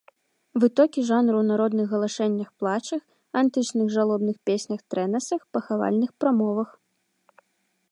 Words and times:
Вытокі 0.61 1.01
жанру 1.09 1.35
ў 1.41 1.45
народных 1.51 1.87
галашэннях-плачах, 1.93 3.01
антычных 3.43 3.87
жалобных 3.97 4.35
песнях-трэнасах, 4.51 5.41
пахавальных 5.59 6.11
прамовах. 6.25 6.69